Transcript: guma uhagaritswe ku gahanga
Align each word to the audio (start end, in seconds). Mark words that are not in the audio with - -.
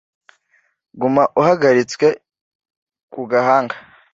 guma 0.99 1.23
uhagaritswe 1.39 2.07
ku 3.13 3.21
gahanga 3.31 3.75